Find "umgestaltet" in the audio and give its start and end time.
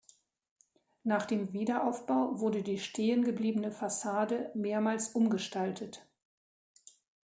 5.09-6.07